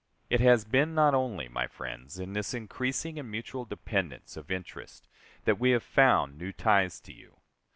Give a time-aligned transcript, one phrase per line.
[0.31, 5.07] It has been not only, my friends, in this increasing and mutual dependence of interest
[5.43, 7.37] that we have found new ties to you.